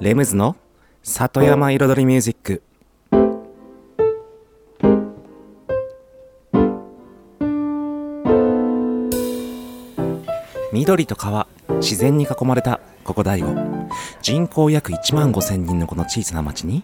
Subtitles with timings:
[0.00, 0.56] レムズの
[1.04, 2.62] 里山彩りミュージック。
[10.72, 11.46] 緑と川
[11.80, 13.54] 自然に囲まれたここ大悟。
[14.20, 16.82] 人口約1万5千人のこの小さな町に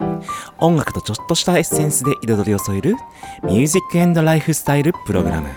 [0.59, 2.95] 音楽とちょっとしたエッセンスで彩りを添える
[3.43, 5.49] ミュージックライフスタイルプログラム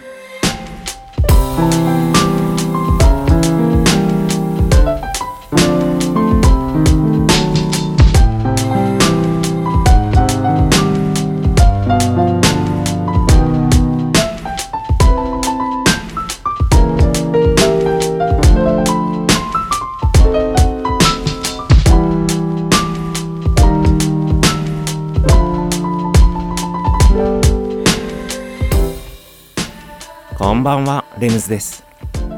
[31.44, 31.84] ズです。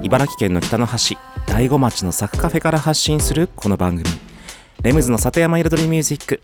[0.02, 1.16] 茨城県の北の端
[1.46, 4.04] 大子町のサクカフェから発信するこの番組。
[4.82, 6.42] レムズの里山彩りミュージック。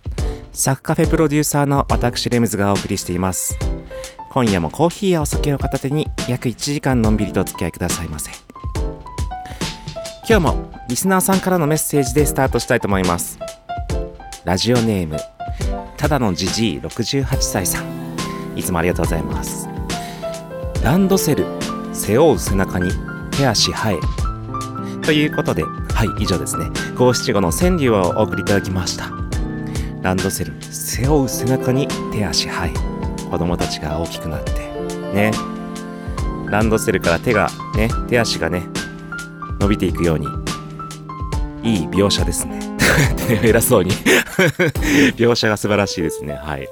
[0.52, 3.58] サクカフェプロデューサーの私レムズがお送りしています。
[4.30, 8.30] 今夜もコーヒーやお酒を片手に約1時間のんびりとお付き合いくださいませ。
[10.28, 13.38] 今日もリスナーさんからのメッセージでスタートしたいと思います。
[14.44, 15.18] ラジオネーム
[15.96, 17.84] ただのじじい68歳さん。
[18.56, 19.68] いつもありがとうございます。
[20.82, 21.61] ランドセル
[21.92, 22.90] 背負う背中に
[23.30, 23.98] 手足生え。
[25.02, 26.66] ということではい以上ですね。
[26.96, 29.10] 五七五の川柳をお送りいただきました。
[30.02, 32.72] ランドセル背負う背中に手足生え。
[33.30, 34.52] 子供たちが大きくなって。
[35.12, 35.30] ね。
[36.50, 38.62] ランドセルから手がね手足がね
[39.60, 40.26] 伸びていくように。
[41.62, 42.60] いい描写ですね。
[43.42, 43.90] 偉そうに。
[45.16, 46.34] 描写が素晴らしいですね。
[46.34, 46.68] はい。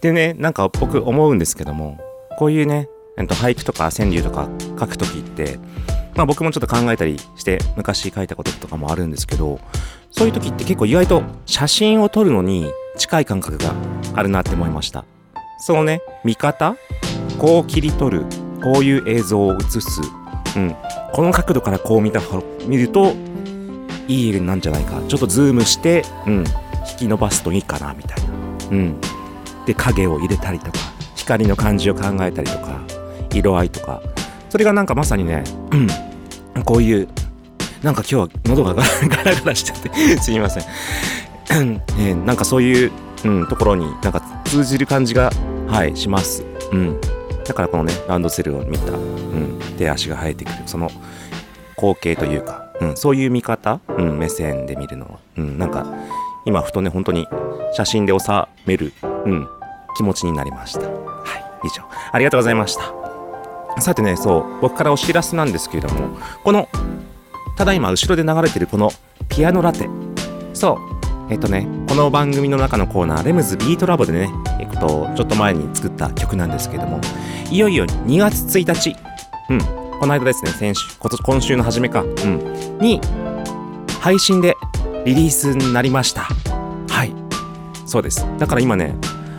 [0.00, 1.98] でねなんか僕思うんですけども
[2.38, 5.58] こういうねえっと、俳句とか川柳とか書くときって、
[6.14, 9.60] まあ僕もちょっと考えたりして昔書いたこととかもあるんですけど、
[10.10, 13.74] そういう時って結構意外と写真を撮るのに近い感覚が
[14.14, 15.04] あるなって思いました。
[15.60, 16.76] そのね、見方？
[17.38, 18.26] こう切り取る。
[18.60, 20.00] こういう映像を映す。
[20.56, 20.74] うん。
[21.12, 22.20] この角度からこう見た、
[22.66, 23.14] 見ると、
[24.08, 25.00] いい絵なんじゃないか。
[25.06, 26.44] ちょっとズームして、うん。
[26.90, 28.30] 引き伸ばすといいかな、みたいな。
[28.72, 29.00] うん。
[29.64, 30.78] で、影を入れたりとか、
[31.14, 32.77] 光の感じを考えたりとか、
[33.32, 34.02] 色合いとか。
[34.50, 35.76] それがなんかまさにね、う
[36.60, 37.08] ん、こういう
[37.82, 38.82] なんか今日は喉がガ
[39.22, 40.64] ラ ガラしちゃってすみません、
[41.50, 42.92] えーなんかそういう、
[43.24, 45.30] うん、ところになんか通じる感じが
[45.66, 47.00] はいします、うん、
[47.44, 50.90] だからこのねランドセルを見た、うん、手足が生えてくるその
[51.76, 55.86] 光景というか、うん、そういう見方、うん、目線で見るのは、うん、なんか
[56.44, 57.26] 今ふとね本当に
[57.74, 58.26] 写真で収
[58.66, 59.48] める、うん、
[59.96, 60.80] 気持ちになりました。
[60.80, 60.86] は
[61.36, 61.82] い以上。
[62.12, 63.07] ありがとうございました。
[63.80, 66.68] さてね、そう、僕からお知らせなんですけれども、この、
[67.56, 68.90] ただいま後ろで流れてるこの
[69.28, 69.88] ピアノラテ。
[70.52, 70.78] そ
[71.28, 74.30] う、えっとね、この番組の中のコーナー、レムズビートラボでね、
[74.60, 77.00] えっと、ちょっと前に作った曲なんですけれども、
[77.50, 78.96] いよいよ2月1日、
[79.50, 79.60] うん、
[79.98, 83.00] この間ですね、先週、今年今週の初めか、うん、に、
[84.00, 84.54] 配信で
[85.04, 86.28] リリースになりました。
[86.88, 87.12] はい。
[87.86, 88.26] そうです。
[88.38, 88.94] だから今ね、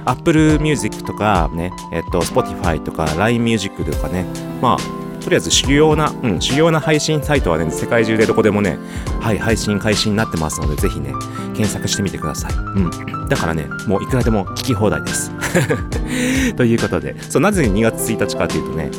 [0.10, 4.26] Apple Music とかね、えっと、Spotify とか LINE Music とかね、
[4.62, 8.78] まあ、とりあえず主要な、うん、主要な配信サイトはね、世界中でどこでもね、
[9.20, 11.14] はい、配信開始になってますので、ぜひね、
[11.54, 12.54] 検索してみてください。
[12.54, 13.28] うん。
[13.28, 15.32] だからね、もういくらでも聞き放題です。
[16.58, 18.90] ということで、そう、なぜ2月1日かというとね、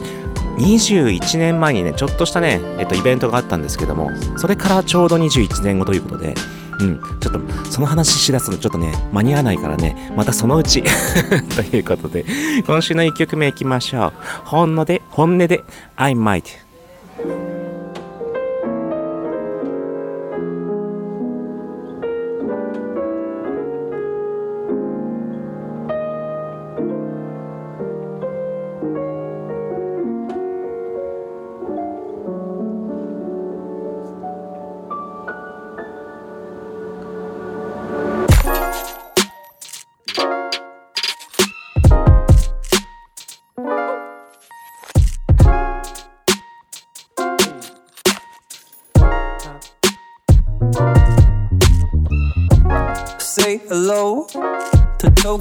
[0.59, 6.35] 21年前にね、ちょっとしたね、えっと、イベントがあったんですけども、それからちょうど21年後ということで、
[6.81, 10.83] うん、ちょっとその話しだすとちょっとね、間に合わないからね、またそのうち
[11.55, 12.25] ということで、
[12.67, 14.13] 今週の1曲目いきましょう。
[14.45, 15.63] 本ので、本音で、
[15.97, 17.60] I might。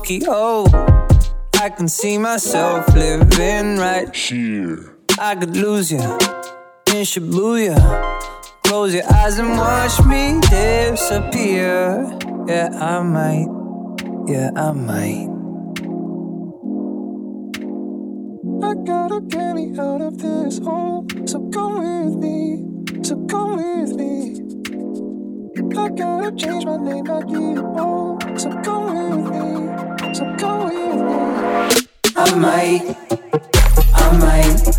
[0.09, 0.65] Tokyo.
[1.61, 4.97] I can see myself living right here.
[5.19, 7.77] I could lose you in Shibuya.
[8.63, 12.09] Close your eyes and watch me disappear.
[12.47, 13.49] Yeah, I might.
[14.27, 15.29] Yeah, I might.
[18.63, 21.05] I gotta get me out of this hole.
[21.25, 23.03] So come with me.
[23.03, 24.49] So come with me.
[25.77, 28.17] I gotta change my name, I need it more.
[28.37, 30.25] So come with me, so
[30.65, 32.13] with me.
[32.15, 32.95] I might,
[33.93, 34.78] I might,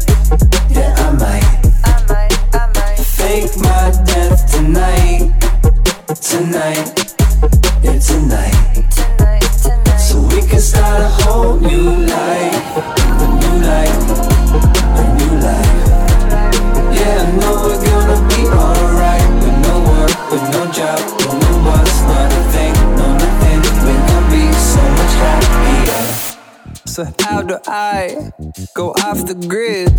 [28.75, 29.93] go off the grid?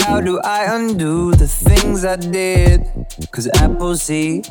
[0.00, 2.80] How do I undo the things I did?
[3.30, 4.42] Cause Apple C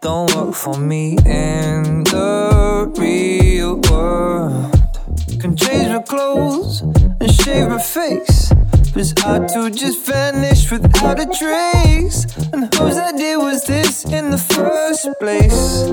[0.00, 4.76] don't work for me in the real world.
[5.40, 8.52] Can change my clothes and shave my face.
[8.92, 12.26] But it's hard to just vanish without a trace.
[12.52, 15.84] And whose idea was this in the first place?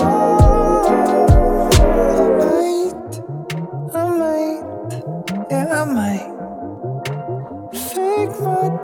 [0.00, 1.25] I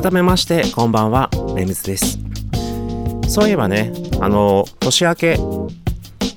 [0.00, 1.28] 改めましてこんばんは。
[1.56, 2.20] レムズです。
[3.26, 5.36] そういえばねあの年明け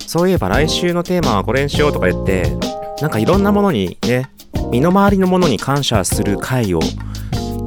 [0.08, 2.58] そういえば来週のテーマはこれにしようとか言って
[3.02, 4.32] なんかいろんなものにね
[4.72, 6.80] 身の回りのものに感謝する会を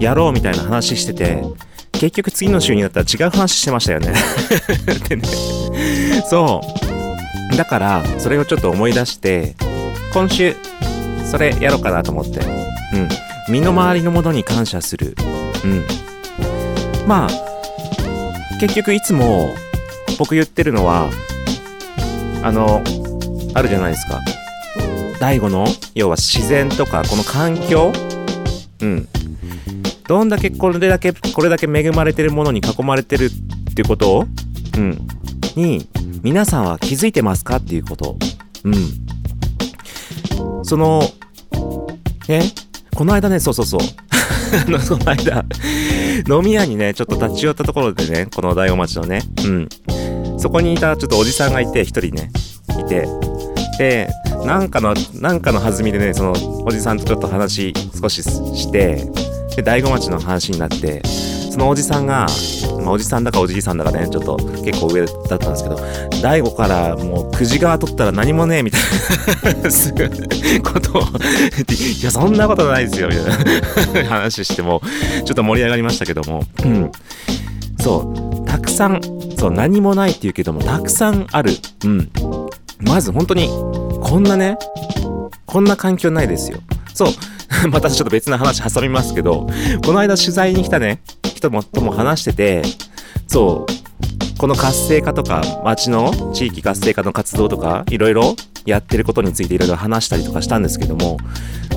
[0.00, 1.44] やろうみたいな話してて
[1.93, 4.14] 結局次の週になったら違う話してましたよね。
[5.08, 5.23] でね
[6.29, 6.61] そ
[7.52, 7.56] う。
[7.56, 9.55] だからそれをちょっと思い出して
[10.12, 10.56] 今週
[11.25, 12.40] それやろうかなと思って。
[12.40, 13.08] うん。
[13.49, 15.14] 身の回りのものに感謝する。
[15.64, 15.84] うん。
[17.06, 17.31] まあ、
[18.61, 19.55] 結局いつも
[20.19, 21.11] 僕言ってるのは、
[22.43, 22.82] あの、
[23.55, 24.20] あるじゃないですか。
[25.19, 27.93] 大悟の、要は自然とか、この環境
[28.81, 29.08] うん。
[30.06, 34.26] どんだけこれだけ、これだけ恵まれてるものに囲まれてるっていうことを、
[34.76, 34.99] うん。
[35.56, 35.88] に、
[36.22, 38.16] 皆さんは気づいてますかっていうこと。
[38.64, 40.64] うん。
[40.64, 41.02] その、
[42.28, 42.43] ね、
[42.94, 43.81] この間ね、そうそうそう。
[44.67, 45.45] あの、この間、
[46.29, 49.69] 飲み屋にね、ちょっと立ち寄ったところでね、この大子町のね、うん。
[50.39, 52.31] そこにいたちょっとおじさんがいて、一人ね、
[52.81, 53.09] いて、
[53.79, 54.09] で、
[54.45, 56.33] なんかの、なんかの弾みでね、その
[56.65, 59.05] おじさんとちょっと話少しして、
[59.56, 61.03] で、大子町の話になって、
[61.55, 62.27] そのおじさんが、
[62.81, 65.77] まあ、おじさんだかおじいさんだかね、ちょっと結構上だったんですけど、
[66.21, 68.81] 大悟からもう、くじ側取ったら何もねえ、みたい
[69.62, 69.71] な、
[70.69, 74.83] ことを、いや、そんなことないですよ、みたいな話しても、
[75.25, 76.90] ちょっと盛り上がりましたけども、うん。
[77.78, 77.99] そ
[78.43, 79.00] う、たくさん、
[79.38, 81.52] そう、何もないって言うけども、たくさんある。
[81.85, 82.11] うん。
[82.81, 83.47] まず本当に、
[84.02, 84.59] こんなね、
[85.47, 86.59] こんな環境ないですよ。
[86.95, 87.09] そう。
[87.71, 89.47] またちょっと別な話挟みますけど、
[89.85, 91.00] この間取材に来たね、
[91.45, 92.63] 人もとも話してて、
[93.27, 98.35] そう、この活性化とか、街の地域活性化の活動とか、いろいろ
[98.65, 101.19] やってることについていろいろ話したりとかしたんですけども、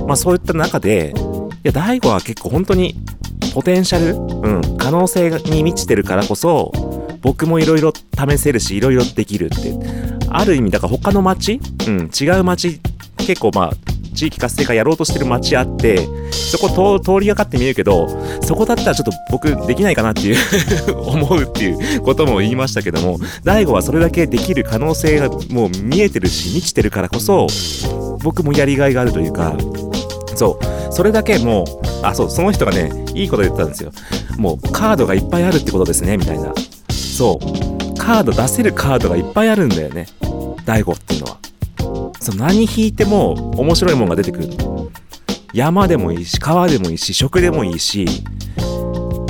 [0.07, 1.21] まあそういった中で、い
[1.63, 2.95] や、大悟は結構本当に、
[3.53, 6.71] ポテンシャル、うん、可能性に満ちてるからこそ、
[7.21, 9.73] 僕もいろいろ試せるし、いろいろできるって。
[10.29, 12.79] ある意味、だから他の街うん、違う街、
[13.17, 13.73] 結構まあ、
[14.17, 18.09] 地域活性化やろうとしてる街あって、そこ通りがかってみるけど、
[18.41, 20.37] そこだったらちょっと僕できないかなっていう
[20.97, 27.47] 思うっていうことも言いましたけども、大悟はそれだけできる可能性がもう見えてるし、満ちてるからこそ、
[28.23, 29.55] 僕もやりがいがあるというか、
[30.35, 31.65] そう、それだけもう、
[32.01, 33.91] あ、そう、その人がね、いいこと言ってたんですよ。
[34.37, 36.53] もうカードがいっぱいあるってことですね、みたいな。
[36.89, 40.07] そう、カード出せるカードがいっぱいあるんだよね。
[40.65, 41.37] 大悟っていうのは。
[42.27, 44.49] そう何引いても面白いもんが出てくる。
[45.53, 48.05] 山でもいいし、川でもいいし、食でもいいし、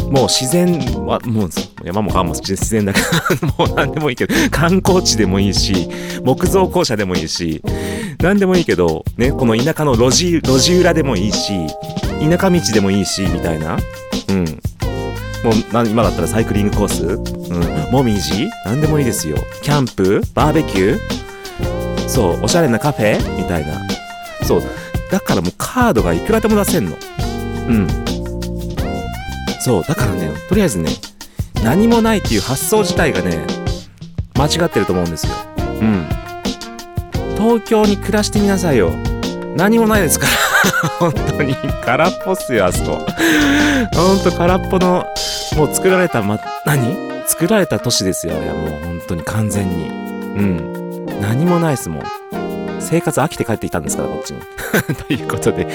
[0.09, 1.49] もう自然は、もう
[1.83, 2.99] 山も川も自然だか
[3.39, 5.87] ら、もう何でもいいけど、観光地でもいいし、
[6.23, 7.61] 木造校舎でもいいし、
[8.19, 11.53] 何でもいいけど、ね、この田舎の路地、路地裏でもいいし、
[12.19, 13.77] 田舎道でもいいし、みたいな。
[14.29, 14.45] うん。
[15.43, 17.03] もう、今だったらサイクリングコース？
[17.05, 17.91] うん。
[17.91, 18.49] もみじ？
[18.65, 19.37] 何でもいいですよ。
[19.61, 20.23] キャンプ？
[20.33, 21.26] バーベキュー？
[22.07, 23.37] そう、おしゃれなカフェ？
[23.37, 23.79] みたいな。
[24.43, 24.63] そう。
[25.11, 26.95] だからもうカードがいくらでも出せんの。
[27.67, 27.87] うん。
[29.59, 30.89] そう、だからね、とりあえずね、
[31.63, 33.45] 何もないっていう発想自体がね、
[34.37, 35.33] 間違ってると思うんですよ。
[35.81, 36.07] うん。
[37.37, 38.91] 東京に暮らしてみなさいよ。
[39.55, 41.55] 何もないですから 本当に。
[41.83, 43.05] 空っぽっすよ、あそこ。
[43.95, 45.05] ほんと空っぽの、
[45.55, 46.95] もう作られた、ま、何？
[47.25, 49.87] 作られた都市ですよ、あれはもう本当に完全に。
[49.87, 49.91] う
[50.41, 50.76] ん。
[51.21, 52.03] 何もないですもん。
[52.79, 54.39] 生活飽きて帰ってきたんですから、こっちに。
[55.07, 55.67] ということで、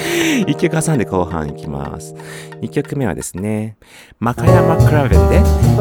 [0.47, 2.15] 一曲挟んで後半いきます。
[2.61, 3.77] 一曲目はですね、
[4.19, 5.37] マカヤマクラベンで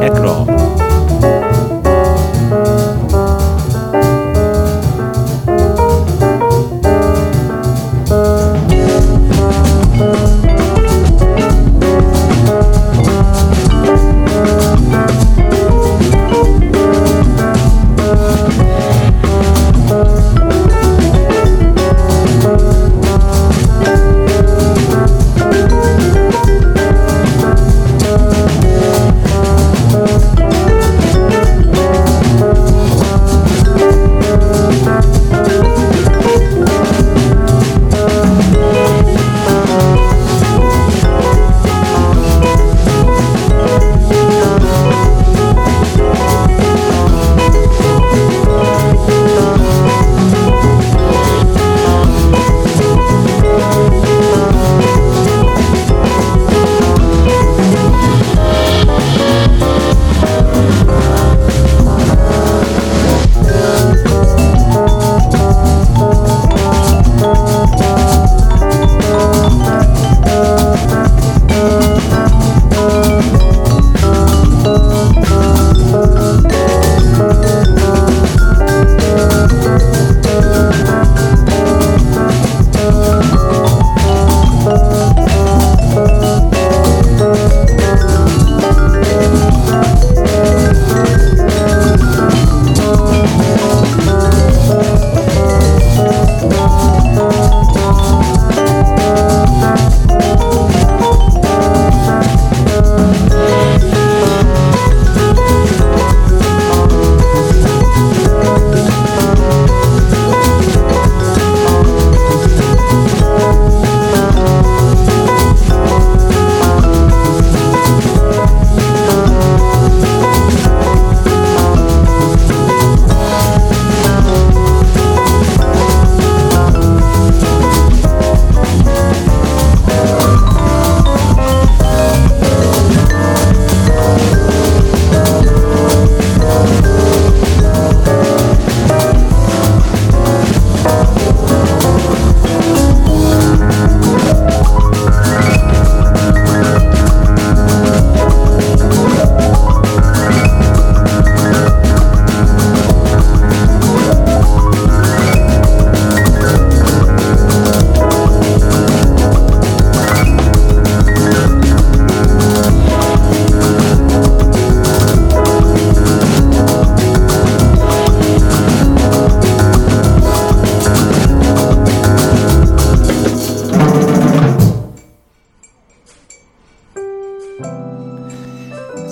[0.06, 1.41] エクロー。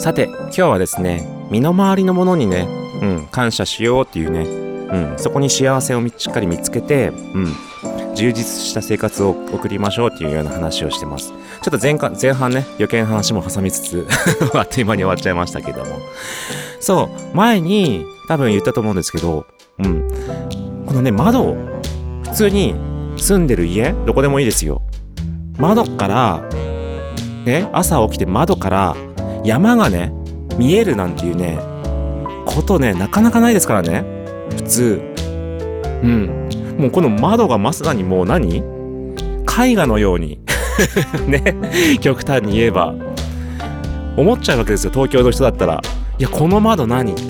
[0.00, 2.66] さて、今日はですね、身の回りのものにね、
[3.02, 7.54] うん、感謝しようっていうね、うん、そこに幸せをしっかり見つけて、うん、
[8.14, 11.28] 充実した生活を送りましょうっていうような話をしてます。
[11.28, 11.37] ちょ
[11.69, 14.07] っと前か前半ね、余計な話も挟みつつ
[14.57, 15.99] あっという間に終わっちゃいましたけども。
[16.80, 19.45] そう、前に多分言ったと思うんですけど、
[19.80, 20.09] うん、
[20.87, 21.59] このね、窓、
[22.23, 22.75] 普通に
[23.19, 24.80] 住んでる家、どこでもいいですよ。
[25.59, 26.42] 窓から、
[27.45, 28.97] ね、朝起きて窓から
[29.44, 30.12] 山がね、
[30.59, 31.59] 見えるなんていうね、
[32.47, 34.04] ことね、なかなかないですからね。
[34.56, 35.02] 普通。
[36.02, 36.49] うん。
[36.78, 38.56] もうこの窓がまさにもう何？
[38.59, 40.38] 絵画のように
[41.26, 42.94] ね、極端に言えば。
[44.16, 45.80] 思っちゃうわけですよ、東京の人だったら。
[46.18, 47.12] いや、この窓何？
[47.12, 47.23] って。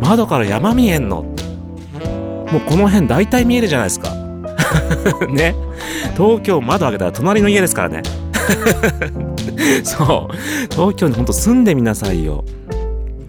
[0.00, 1.22] 窓から山見えんの？
[1.22, 4.10] もうこの辺大体見えるじゃないですか。
[5.28, 5.54] ね。
[6.16, 8.02] 東京窓開けたら隣の家ですからね。
[9.84, 10.34] そう。
[10.70, 12.44] 東京にほんと住んでみなさいよ。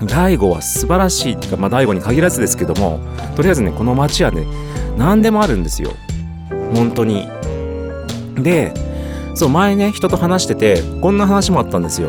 [0.06, 3.00] 大悟は素晴らしいっていうか、まあ大悟に限らずですけども、
[3.36, 4.46] とりあえずね、この街はね、
[4.98, 5.92] 何でもあるんですよ
[6.74, 7.28] 本当に
[8.36, 8.74] で
[9.34, 12.08] そう前ね人と話しててこんな話もあったんですよ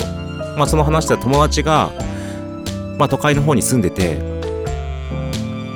[0.56, 1.90] まあその話した友達が
[2.99, 4.18] まあ都会の方に住んでて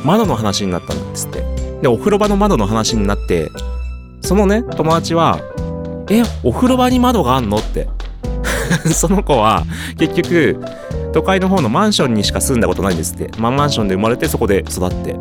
[0.05, 1.43] 窓の話になったんですって
[1.83, 3.51] でお風呂場の窓の話になって
[4.21, 5.41] そのね友達は
[6.11, 7.89] 「えお風呂場に窓があんの?」って
[8.93, 9.65] その子は
[9.99, 10.61] 結局
[11.13, 15.17] 都会の方のマンションにしか住んだことないんですって、まあ、マンションで生まれてそこで育って。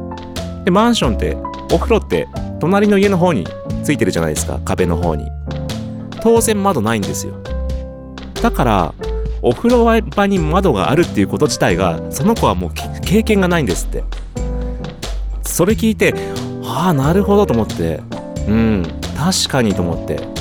[0.66, 1.38] でマンションって
[1.72, 2.28] お風呂って
[2.60, 3.48] 隣の家の方に
[3.84, 4.60] ついてるじゃないですか。
[4.64, 5.26] 壁の方に。
[6.22, 7.34] 当然窓ないんですよ。
[8.42, 8.94] だから
[9.42, 14.04] お風呂場に窓があるっていうこと自体がその子はもう経験がないんですって。
[15.44, 16.14] それ聞いて
[16.64, 18.02] ああなるほどと思って。
[18.48, 18.84] うん
[19.18, 20.39] 確かにと思って。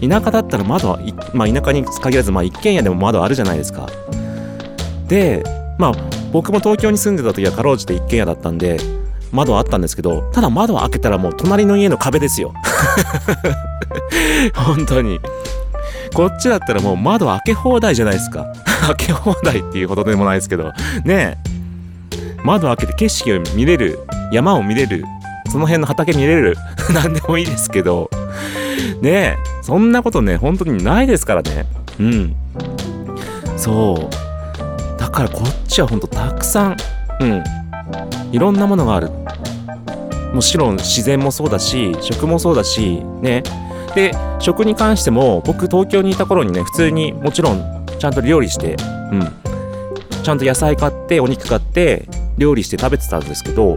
[0.00, 1.00] 田舎だったら窓は、
[1.34, 3.88] まあ、田舎に限らず、まあ、一軒家でも窓あるじゃないですか。
[5.08, 5.42] で
[5.78, 5.92] まあ
[6.32, 8.78] 僕も東京に住んでた時はかろうじて一軒家だったんで
[9.32, 12.52] 窓はあったんですけどただ窓を開けたらもう隣の家の壁ですよ。
[14.54, 15.20] 本当に。
[16.14, 18.46] こっちだったらもう窓開け放題じゃないですか。
[18.86, 20.72] 開け放題っていうほどでもないですけど。
[21.04, 21.38] ねえ。
[22.42, 23.98] 窓開けて景色を見れる
[24.32, 25.04] 山を見れる
[25.50, 26.56] その辺の畑見れる
[26.94, 28.10] 何でもいいですけど。
[29.02, 29.57] ねえ。
[29.68, 31.66] そんなことね本当にないですからね。
[32.00, 32.34] うん。
[33.58, 34.98] そう。
[34.98, 36.76] だからこっちはほんとたくさん
[37.20, 37.44] うん。
[38.32, 39.10] いろんなものがある。
[40.32, 43.42] もちろん自然もそうだし食もそうだしね。
[43.94, 48.74] で食に関しても僕東京にいた頃にね普通にもちろんちゃんと料理して
[49.12, 49.20] うん。
[50.22, 52.08] ちゃんと野菜買ってお肉買って
[52.38, 53.76] 料理して食べてたんですけど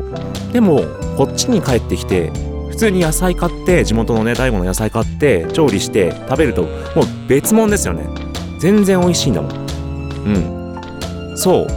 [0.53, 0.83] でも
[1.17, 2.31] こっちに帰ってきて
[2.81, 8.07] 通に野菜買って地元のね大悟の野菜買って調理して食べるともう別物ですよね。
[8.57, 9.51] 全然美味しいんだもん。
[10.25, 11.37] うん。
[11.37, 11.67] そう。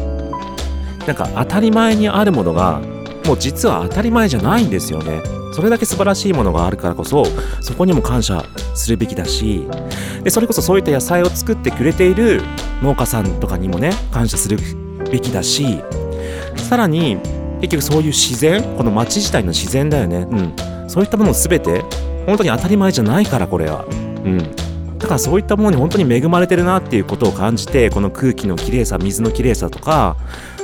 [1.06, 2.80] なんか当たり前にあるものが
[3.26, 5.20] もう実は当たり前じゃないんですよね。
[5.52, 7.26] それだけ素晴らしいものがあるからこそ
[7.60, 8.42] そこにも感謝
[8.74, 9.68] するべきだし
[10.24, 12.42] でそれこそそういった野菜を作ってくれている
[12.82, 14.58] 農家さんとかにもね感謝する
[15.12, 15.80] べきだし
[16.56, 17.18] さらに
[17.60, 20.26] 結局そういう自然この街自体の自然だよね。
[20.28, 20.73] うん。
[20.88, 21.82] そういったもの全て
[22.26, 23.84] 本当に当たり前じゃないからこれは。
[23.86, 24.38] うん。
[24.98, 30.16] だからそういったものに本当に恵まれてるなっていうことを感じてこの空気のきれいさ水のきれいさとか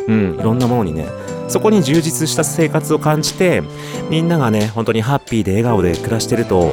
[0.08, 1.06] うんいろんなものにね
[1.48, 3.62] そこに充実した生活を感じて
[4.08, 6.72] みんながね本当にハッピーで笑顔で暮らしてると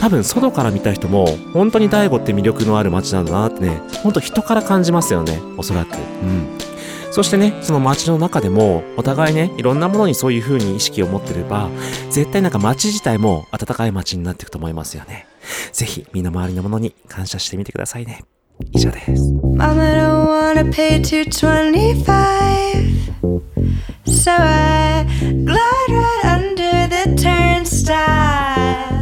[0.00, 5.94] 多分外から見た人も本当に大悟って魅力のある街なんだなってね本当人から感じますよねおそらく。
[5.94, 6.65] うん。
[7.16, 11.70] そしてね、その街の中でも、お互いね、いろんなものにそういう風に意識を持ってれば、
[12.10, 15.26] 絶対なんか街自体も温かい街になっていくと思いますよね。
[15.72, 18.22] ぜひ、身の回りのものに感謝してみてくださいね。
[18.72, 19.32] 以上です。
[24.06, 25.06] So I
[25.46, 28.95] glide right under the turnstile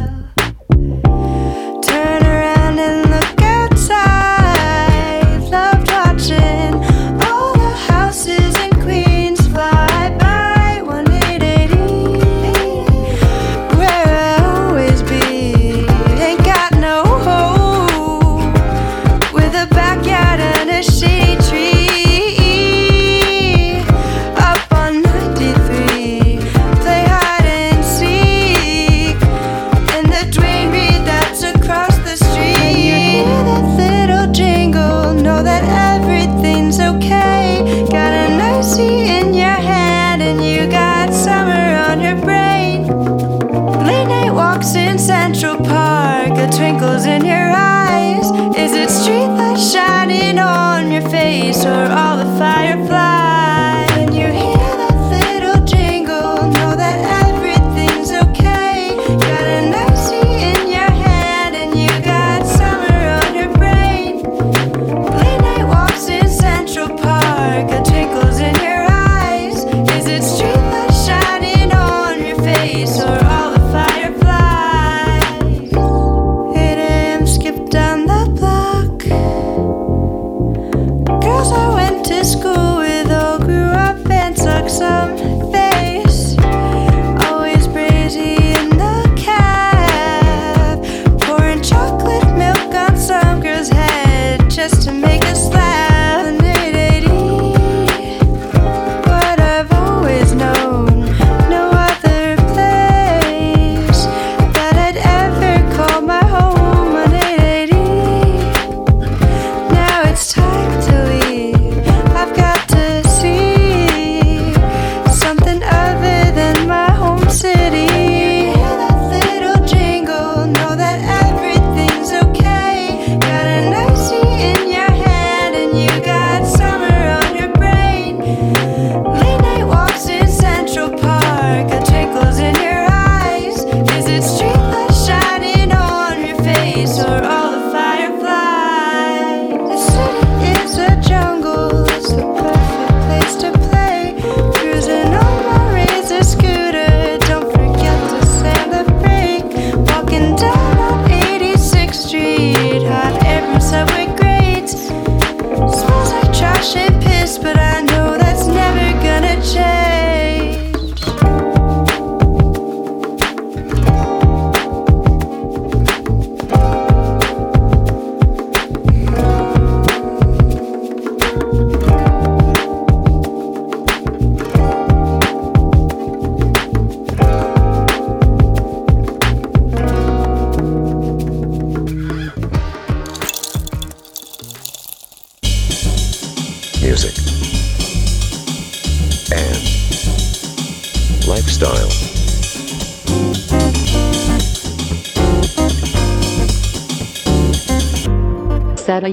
[157.37, 157.74] but I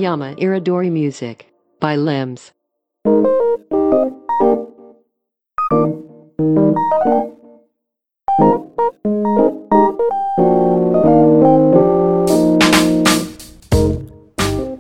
[0.03, 1.47] Hayama Iridori Music
[1.81, 2.53] by Limbs.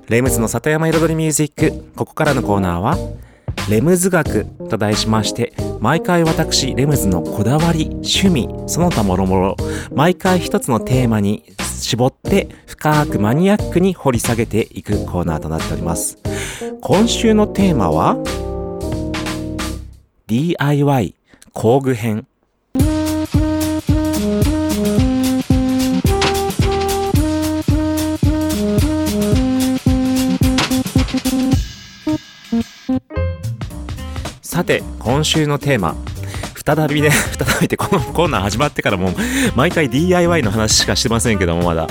[0.08, 2.96] レムズの里山彩りミュージックここからのコーナーは
[3.70, 9.56] レムズ学と題しまして毎回私レムズのこだわり趣味その他もろもろ
[9.94, 16.18] 毎回一つのテーマに絞って深くマニアックに掘り下げていくコーナーとなっております。
[16.80, 18.16] 今週のテーマは
[20.26, 21.14] DIY
[21.52, 22.26] 工具編。
[34.52, 35.96] さて今週のテーマ。
[36.62, 39.14] 再びね 再びってこのコーナー始まってからもう
[39.56, 41.88] 毎回 DIY の話しかしてませんけどもまだ。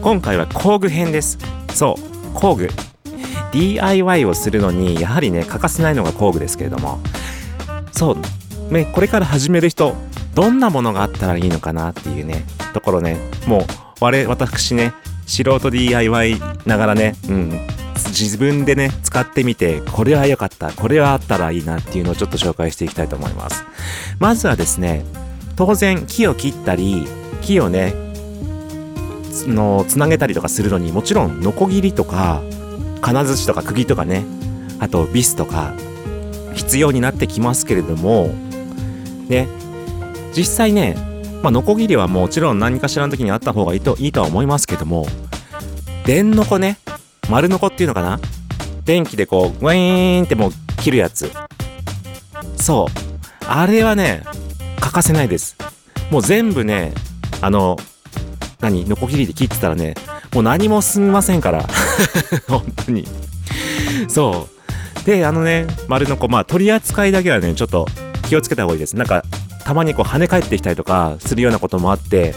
[0.00, 1.38] 今回は工具編です。
[1.74, 2.70] そう工具。
[3.50, 7.00] DIY をするのにやはりね欠かせないのが工具ですけれども。
[7.90, 9.96] そうねこれから始める人
[10.36, 13.16] どんなものがあったらいいのかなっていうねところね
[13.48, 13.64] もう
[13.98, 14.92] 我私ね
[15.26, 17.60] 素人 DIY ながらねうん。
[18.08, 23.64] 自分でね使ってみてこれは良かったこれはあったらいいなっていうのをちょっと紹介していきたいと思います。
[24.18, 25.04] まずはですね
[25.56, 27.06] 当然木を切ったり
[27.42, 27.94] 木をね
[29.30, 32.42] つのつなげたりとかするのにもちろんノコギリとか
[33.00, 34.24] 金槌とか釘とかね
[34.78, 35.74] あとビスとか
[36.54, 38.28] 必要になってきますけれども
[39.28, 39.48] ね
[40.36, 40.96] 実際ね
[41.42, 45.06] まあノコギリはもちろん何かしらの時にあった方がいいといいとは思いますけども
[46.06, 46.78] 電ノコね
[47.28, 48.20] 丸ノコっていうのかな？
[48.84, 51.30] 電気でこう、ウィーンってもう切るやつ。
[52.56, 53.44] そう。
[53.46, 54.22] あれはね、
[54.80, 55.56] 欠かせないです。
[56.10, 56.92] もう全部ね、
[57.40, 57.76] あの、
[58.60, 59.94] 何、ノコギリで切ってたらね、
[60.32, 61.64] もう何も進みませんから。
[62.48, 63.06] 本当に。
[64.08, 64.48] そ
[65.02, 65.06] う。
[65.06, 67.86] で、あのね、丸ノコ、まあ取り扱いだけはね、ちょっと
[68.28, 68.96] 気をつけた方がいいです。
[68.96, 69.22] なんか、
[69.64, 72.34] たまにこう跳ね返ってきたりとかするようなこともあって、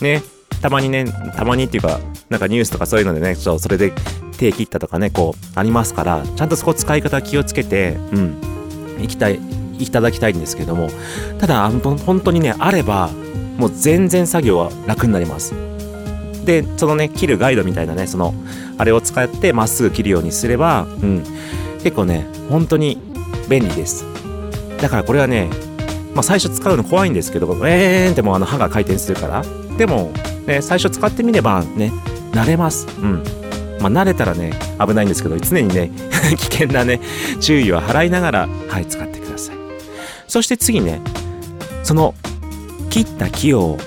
[0.00, 0.22] ね、
[0.64, 1.04] たまにね、
[1.36, 2.00] たまにっていうか、
[2.30, 3.92] なんかニュースとかそういうのでね、ちょっとそれで
[4.38, 8.40] 手切ったとかね、こう、ありますから、ちゃんとそこ使い方気をつけて、うん、
[9.02, 9.38] いきたい、
[9.78, 10.88] いただきたいんですけども、
[11.38, 13.10] ただ、あの本当にね、あれば、
[13.58, 15.52] もう全然作業は楽になります。
[16.46, 18.32] で、そのね、切るガイドみたいなね、その、
[18.78, 21.22] あれを使ってまっすぐ切るようにすれば、うん、
[21.82, 22.96] 結構ね、本当に
[23.50, 24.06] 便利です。
[24.80, 25.50] だからこれはね、
[26.14, 29.44] まあ最初使うの怖いんですけど、えーんってもうあの刃が回転するから。
[29.76, 30.12] でも、
[30.46, 31.92] ね、最初使ってみればね、
[32.32, 32.86] 慣れます。
[33.00, 33.24] うん。
[33.80, 34.52] まあ、慣れたらね、
[34.84, 35.90] 危ないんですけど、常にね、
[36.36, 37.00] 危険なね、
[37.40, 39.56] 注意を払いながら、はい、使ってください。
[40.26, 41.00] そして次ね、
[41.82, 42.14] その、
[42.90, 43.78] 切った木を、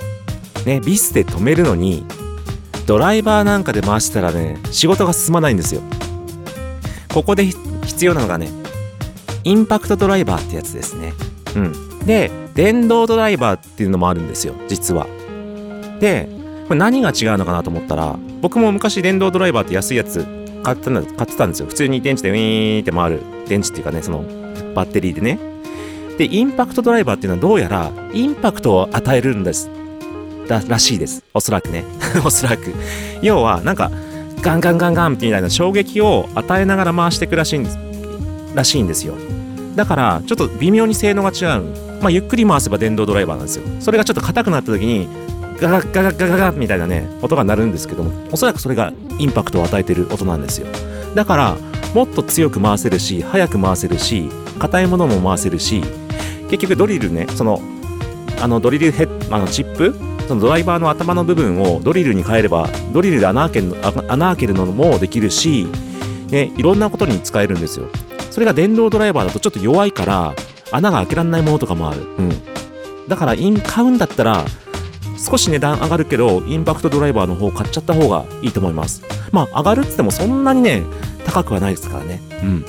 [0.65, 2.06] ね、ビスで止めるのに、
[2.86, 5.82] ドライバーなんかで回したらね、仕事が進まないんですよ。
[7.13, 8.50] ここで必要なのがね、
[9.43, 11.13] インパクトドライバーってやつですね。
[11.56, 12.06] うん。
[12.06, 15.08] で、電動ドライバーっていうのもあるんですよ、実は。
[15.99, 16.27] で、
[16.67, 20.25] これ何が違うのかなと思ったら、僕も昔電動ドライバーって安いやつ
[20.63, 21.67] 買ってたん買ってたんですよ。
[21.67, 23.21] 普通に電池でウィーンって回る。
[23.47, 24.23] 電池っていうかね、その
[24.75, 25.39] バッテリーでね。
[26.17, 29.69] で、インパクトドライバーっていうのはどうやらインパクトを与えるんです。
[30.47, 31.23] だらしいです。
[31.33, 31.83] おそらくね。
[32.25, 32.73] おそらく。
[33.21, 33.91] 要は、なんか、
[34.41, 37.77] ガンガンガンガンみたいな衝撃を与えながら回していくらしいんです。
[38.55, 39.13] らしいんですよ。
[39.75, 41.63] だから、ちょっと微妙に性能が違う。
[42.01, 43.63] まあ、ゆっくり回せば電動ドライバーなんですよ。
[43.79, 45.07] それがちょっと硬くなった時に、
[45.60, 50.67] ガガッガガッガガッみたいなね、音が鳴るんですけども、おそらくそれがインパクトを与えてる音なんですよ。
[51.15, 51.58] だから、
[51.93, 55.82] もっと強く回せるし、速く回せるし、硬いものも回せるし、
[56.50, 57.62] 結局ドリルね、その、
[58.39, 59.96] あのドリルヘッあのチップ
[60.28, 63.76] そのドライバーの頭の部分をドリルに変えれば、ドリルで穴開ける
[64.12, 65.67] 穴開けるのもできるし、
[66.30, 67.88] ね、いろんなことに使えるんですよ。
[68.30, 70.36] それが電動ドライバーだとちょっと弱いから、
[70.72, 72.02] 穴が開けられないものとかもある。
[72.02, 72.32] うん。
[73.08, 74.46] だから、イン、買うんだったら、
[75.17, 79.03] 少し値段上がるけど、インパクトドライバーの方買っちゃった方がいいと思います。
[79.32, 80.84] まあ、上がるって言ってもそんなにね、
[81.25, 82.21] 高くはないですからね。
[82.43, 82.65] うん。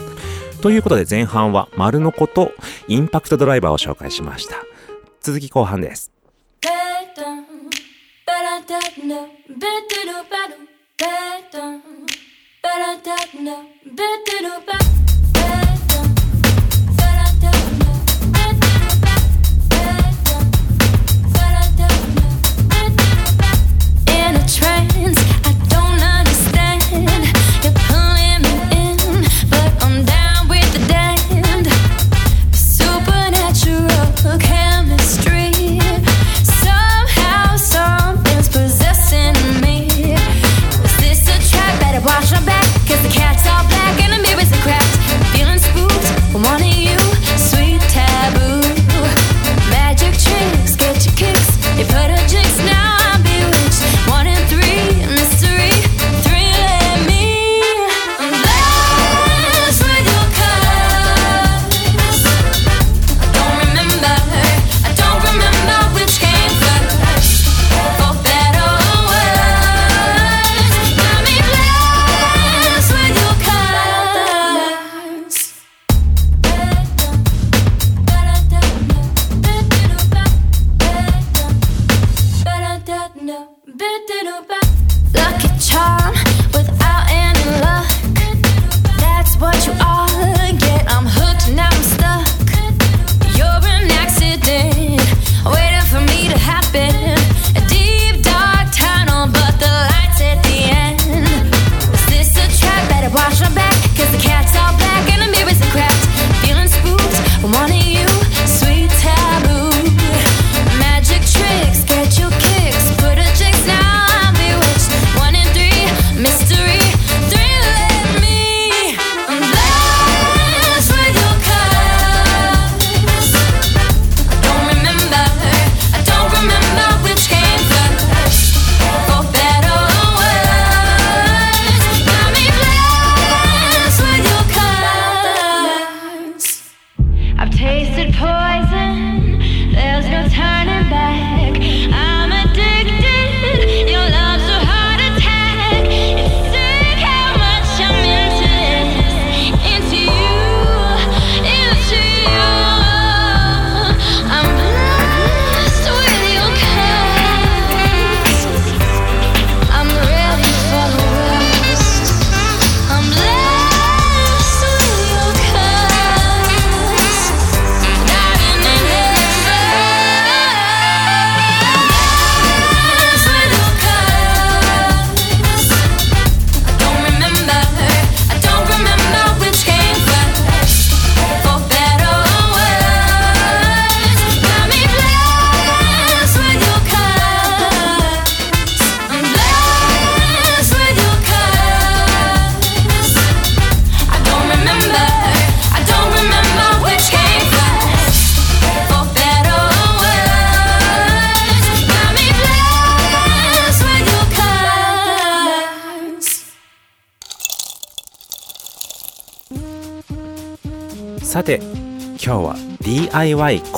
[0.61, 2.52] ということで前半は丸のこと
[2.88, 4.56] インパクトドライバーを紹介しました。
[5.20, 6.11] 続き後半です。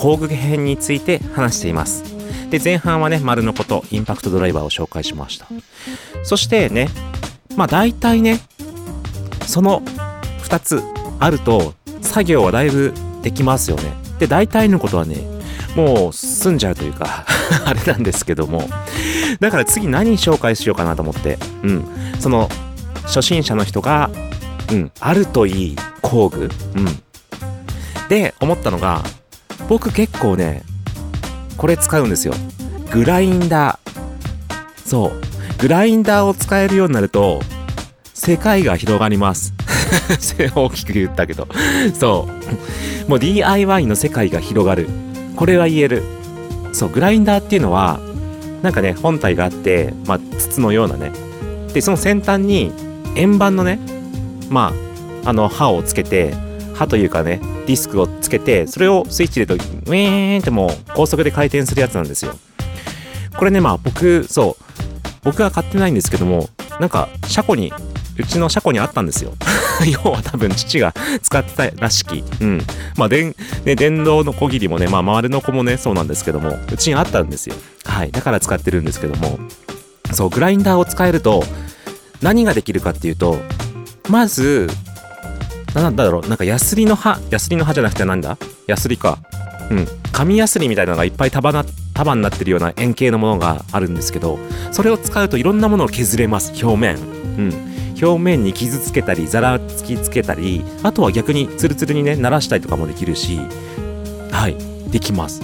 [0.01, 2.03] 工具編について話しています。
[2.49, 5.47] で前半はね丸のことインパクトドライバーを紹介しました。
[6.23, 6.89] そしてね
[7.55, 8.41] まあ大体ね
[9.47, 9.83] その
[10.45, 10.83] 2つ
[11.19, 13.93] あると作業はだいぶできますよね。
[14.19, 15.19] で大体のことはね
[15.77, 17.27] もう済んじゃうというか
[17.67, 18.67] あれなんですけども。
[19.39, 21.39] だから次何紹介しようかなと思って。
[21.63, 21.85] うん。
[22.19, 22.49] その
[23.03, 24.11] 初心者の人が
[24.73, 26.51] うんあるといい工具。
[26.75, 27.03] うん。
[28.09, 29.05] で思ったのが
[29.71, 30.65] 僕結構ね
[31.57, 32.35] これ使うんですよ。
[32.91, 34.85] グラインダー。
[34.85, 35.21] そう。
[35.61, 37.41] グラインダーを使えるようになると
[38.13, 39.55] 世界が広がります。
[40.57, 41.47] 大きく言ったけど。
[41.95, 42.29] そ
[43.07, 43.09] う。
[43.09, 44.89] もう DIY の世界が広がる。
[45.37, 46.03] これは言える。
[46.73, 48.01] そうグラインダーっていうのは
[48.63, 51.13] なんかね本体があって、まあ、筒のようなね。
[51.73, 52.73] でその先端に
[53.15, 53.79] 円盤のね
[54.49, 54.73] ま
[55.25, 56.35] ああの刃をつけて
[56.81, 62.33] 刃というかねディスクをつけてそれをスイッチ入れるとウィーンってもう高速で回転するやつなんですよ。
[63.37, 64.65] これねまあ僕そう
[65.23, 67.73] 僕は買ってないんですけどもなんか車庫に
[68.19, 69.33] うちの車庫にあったんですよ。
[70.05, 72.25] 要は多分父が使ってたらしき。
[72.41, 72.61] うん。
[72.97, 77.55] まあ電,、ね、電動の小切りもねまあ周りの子もねそうなんですけどもうちにあったんですよ。
[77.85, 78.11] はい。
[78.11, 79.39] だから使ってるんですけども
[80.13, 81.45] そうグラインダーを使えると
[82.23, 83.39] 何ができるかっていうと
[84.09, 84.69] まず
[85.75, 88.37] なんだろうなんかヤスリの刃ヤスリの刃じゃなくてなんだ？
[88.67, 89.19] ヤスリか。
[89.71, 89.87] うん。
[90.13, 94.39] 紙ヤスリみたいなのがいっぱい束な束になってるような円形のものがあるんですけど
[94.73, 96.53] それを使うといろんなものを削れます。
[96.65, 96.97] 表面。
[96.97, 96.99] う
[97.43, 97.71] ん。
[98.03, 103.39] 表面に傷つけたりざらつきつけたりあとは逆にツルツルにね鳴らしたりとかもできるし
[104.33, 104.57] はい。
[104.91, 105.43] できます。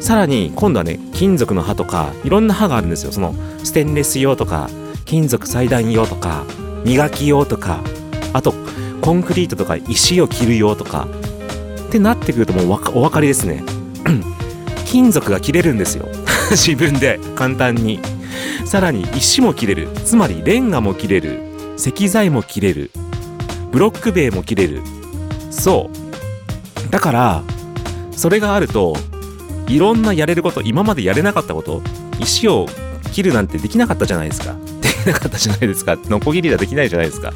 [0.00, 3.12] さらに今度はね金属の刃とかいろんな刃があるんですよ。
[3.12, 4.70] そのステンレス用とか
[5.04, 6.44] 金属裁断用とか
[6.84, 7.80] 磨き用とか
[8.32, 8.54] あと
[9.00, 11.08] コンクリートとか石を切る用とか。
[11.88, 13.64] ってなってくるともうお分かりですね。
[14.84, 16.06] 金属が切れるんですよ。
[16.50, 17.18] 自分で。
[17.34, 18.00] 簡単に。
[18.64, 19.88] さらに石も切れる。
[20.04, 21.40] つまりレンガも切れる。
[21.76, 22.90] 石材も切れる。
[23.72, 24.82] ブロック塀も切れる。
[25.50, 25.90] そ
[26.86, 26.90] う。
[26.90, 27.42] だから
[28.12, 28.96] それがあると
[29.68, 31.82] いろんなやれること今までやれなかったこと
[32.18, 32.66] 石を
[33.12, 34.54] 切るなんてできなかったじゃないですか。
[34.80, 35.96] できなかったじゃないですか。
[36.06, 37.32] ノコギリはできないじゃないですか。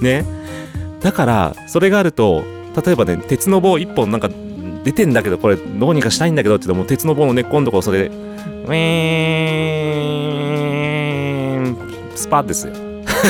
[0.00, 0.24] ね。
[1.06, 2.42] だからそれがあると
[2.84, 4.28] 例えばね鉄の棒一本なんか
[4.82, 11.76] 出てんだけどこれどうにかしたいんだけどって言っても鉄の棒の根っこのところそれでウィーン
[12.16, 12.72] スパッですよ。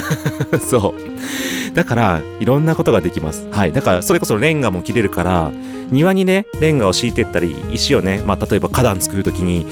[0.58, 1.74] そう。
[1.74, 3.46] だからいろんなことができます。
[3.50, 3.72] はい。
[3.72, 5.52] だからそれこそレンガも切れるから
[5.90, 9.66] 庭にねレンガを敷いてったり石をね、まあ、例えば花壇作るときに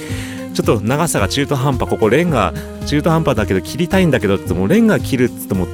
[0.52, 2.52] ちょっと長さが中途半端ここレンガ
[2.84, 5.66] 中途半端だけど切りたいんだけどって言ってもレンガ切るっつっても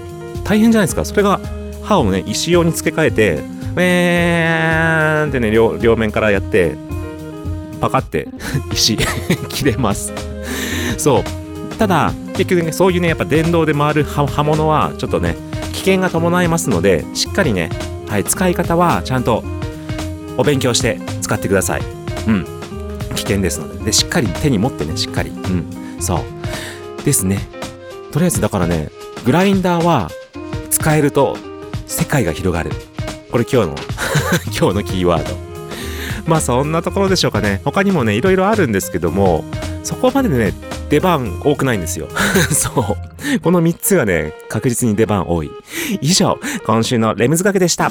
[0.44, 1.04] 大変じゃないですか。
[1.04, 1.40] それが
[1.90, 6.76] 刃をね石用に付け替えてウェーンってね両両面からやって
[7.80, 8.28] パカって
[8.72, 8.96] 石
[9.48, 10.12] 切れます。
[10.96, 11.24] そう。
[11.76, 15.34] ただ結局ねそういうねやっぱ電動で回る刃刃物はちょっとね
[15.72, 17.70] 危険が伴いますのでしっかりね、
[18.06, 19.42] はい、使い方はちゃんと
[20.36, 21.82] お勉強して使ってください。
[22.28, 22.46] うん。
[23.14, 23.86] 危険ですので。
[23.86, 25.30] でしっかり手に持ってねしっかり。
[25.30, 25.64] うん。
[26.00, 27.04] そう。
[27.04, 27.48] ですね。
[28.12, 28.90] とりあえずだからね
[29.24, 30.10] グラインダーは
[30.70, 31.36] 使えると
[31.90, 32.70] 世界が広がる。
[33.30, 33.74] これ今日の
[34.56, 35.36] 今日のキーワード。
[36.26, 37.60] まあそんなところでしょうかね。
[37.64, 39.44] 他にもねいろいろあるんですけども
[39.82, 40.52] そこまでね
[40.88, 42.08] 出番多くないんですよ。
[42.50, 42.70] そ
[43.36, 43.40] う。
[43.40, 45.50] この3つがね確実に出番多い。
[46.00, 47.90] 以上今週のレムズ掛けでした.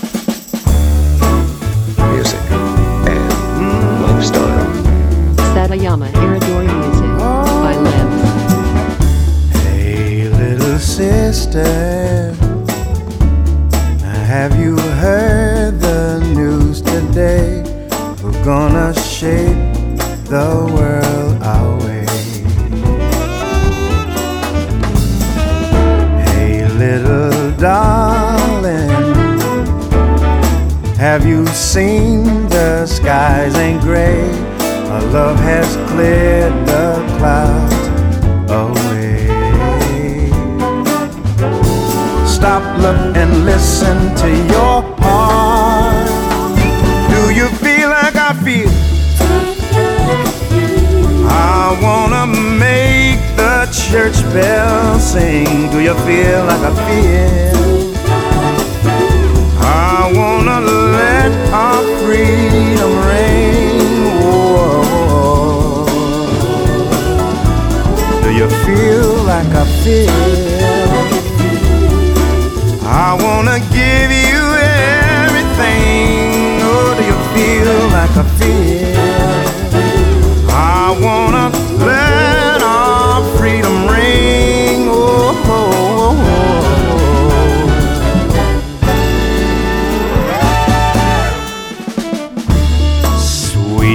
[9.53, 11.63] Hey, little sister,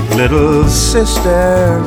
[0.04, 1.80] Sweet little sister,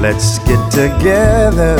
[0.00, 1.76] let's get together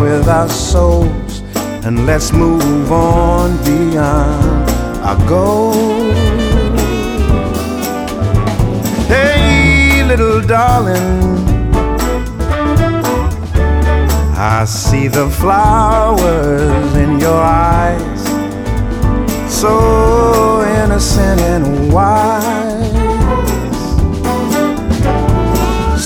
[0.00, 1.40] with our souls
[1.84, 4.70] and let's move on beyond
[5.04, 6.16] our goals.
[9.08, 11.38] Hey, little darling,
[14.36, 18.22] I see the flowers in your eyes,
[19.52, 23.07] so innocent and wise.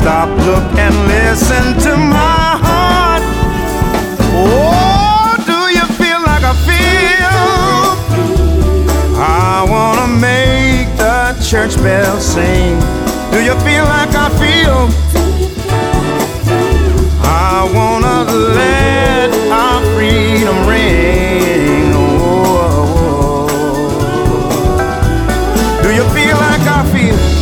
[0.03, 3.23] Stop, look, and listen to my heart.
[4.35, 7.47] Oh, do you feel like I feel?
[9.23, 12.81] I wanna make the church bell sing.
[13.31, 14.91] Do you feel like I feel?
[17.23, 18.25] I wanna
[18.59, 21.93] let our freedom ring.
[21.95, 22.19] Oh,
[23.07, 23.47] oh,
[24.27, 25.83] oh.
[25.85, 27.42] do you feel like I feel?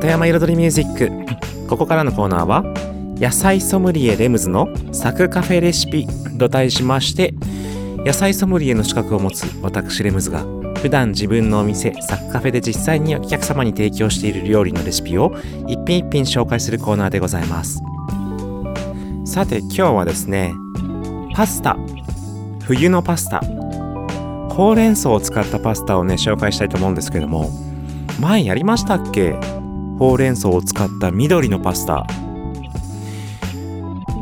[0.00, 1.66] 里山彩りミュージック。
[1.68, 2.62] ここからのコーナーは
[3.20, 6.06] 野菜ソムリエレムズのサクカフェレシピ
[6.38, 7.34] と題しまして
[7.98, 10.42] 野菜ソムリエの資格を持つ私レムズが
[10.78, 15.34] 普段自分のお店サクカフェで実際にお客様に提供している料理のレシピを
[15.68, 17.82] 一品一品紹介するコーナーでございます。
[19.26, 20.54] さて今日はですね
[21.34, 21.76] パスタ。
[22.64, 23.42] 冬のパスタ。
[24.54, 27.50] ほうれん草を使ったパスタをね紹介したいと思うんですけども
[28.18, 29.34] 前やりましたっけ？
[30.00, 32.06] ほうれん草を使った緑のパスタ。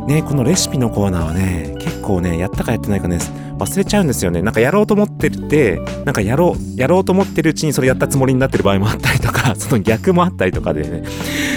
[0.09, 3.19] ねこのレシピのコーナーはね結構ねやったかやってないかね
[3.59, 4.43] 忘れちゃうんですよね。
[4.43, 11.05] なんかやろうと思っててなんかやろうやろうと思ってるうちにそれやったつもりになってる場合もあったりとか その逆もあったりとかでね。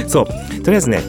[0.07, 0.61] そう。
[0.61, 1.01] とりあえずね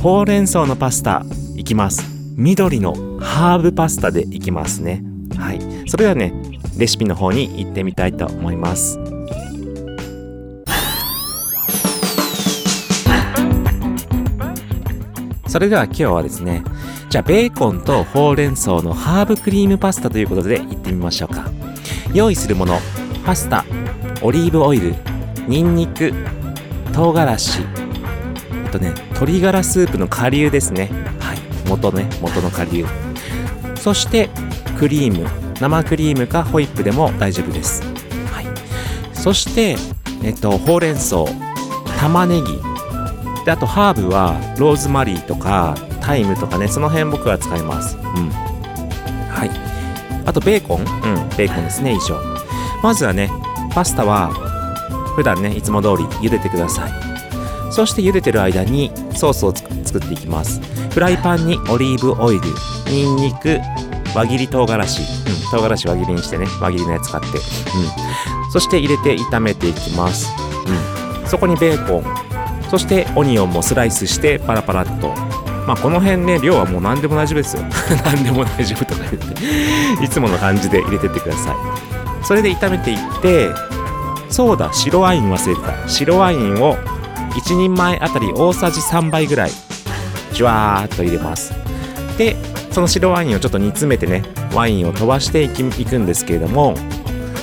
[0.00, 1.26] ほうれん草のパスタ
[1.56, 2.08] いきます。
[2.36, 5.04] 緑のハーブパスタでいきますね。
[5.36, 5.58] はい。
[5.88, 6.32] それではね
[6.78, 8.98] レシピの方に行ってみたいと思います。
[15.56, 16.62] それでは今日はですね
[17.08, 21.50] じゃあベーコンとほうれん草のハーブクリームパスタということでいってみましょうか。
[22.12, 22.78] 用意するもの
[23.24, 23.64] パスタ
[24.20, 24.94] オリーブオイル
[25.48, 26.12] ニンニク
[26.92, 27.60] 唐辛子
[28.66, 30.90] あとね鶏ガラスープの顆粒ですね。
[31.20, 32.86] はい元ね元の顆粒。
[33.76, 34.28] そして
[34.78, 35.26] クリーム
[35.58, 37.82] 生クリームかホイップでも大丈夫です。
[38.30, 38.46] はい。
[39.14, 39.78] そして
[40.22, 41.24] えっとほうれん草
[41.98, 42.65] 玉ねぎ。
[43.46, 47.96] であとハーブはローズマリーとかタイムとかねその辺僕は使います。
[47.96, 48.28] うん。
[49.30, 49.50] はい。
[50.26, 50.80] あとベーコン。
[50.80, 50.86] うん。
[51.36, 52.20] ベーコンですね以上。
[52.82, 53.30] まずはね
[53.70, 54.30] パスタは
[55.14, 56.92] 普段ねいつも通り茹でてください。
[57.72, 60.60] そして茹でてる間にソースを作っていきます。
[60.90, 62.42] フライパンにオリーブオイル
[62.90, 63.60] ニンニク
[64.16, 70.32] 輪切り唐辛子、うん、唐辛子輪切りにしてね輪切りのやつ買って、うん、そして入れて炒めていきます、
[71.22, 72.25] うん、そこにベーコン。
[72.68, 75.14] そしてオニオンもスライスしてパラパラっと。
[75.66, 77.62] まあこの辺ね量はもう何でも大丈夫ですよ。
[78.04, 80.04] 何でも大丈夫とか言って。
[80.04, 81.56] いつもの感じで入れてってください。
[82.24, 83.50] それで炒めていって
[84.28, 85.88] そうだ白ワイン忘れてた。
[85.88, 86.76] 白ワインを
[87.34, 89.50] 1人前あたり大さじ3杯ぐらい
[90.32, 91.52] ジュワーっと入れます。
[92.18, 92.36] で
[92.70, 94.22] その白ワインをちょっと煮詰めてね
[94.54, 96.74] ワインを飛ばしていきいくんですけれども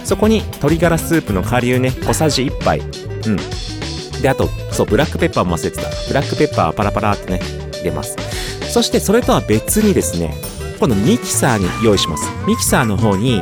[0.03, 2.79] そこに鶏ガラスープの顆粒ね小さじ1杯。
[2.79, 3.37] うん。
[4.23, 5.83] であとそうブラックペッパーも忘れてた。
[6.07, 7.39] ブラックペッパーをパラパラってね
[7.73, 8.15] 入れます。
[8.71, 10.33] そしてそれとは別にですね
[10.79, 12.31] 今度ミキサーに用意します。
[12.47, 13.41] ミキサーの方に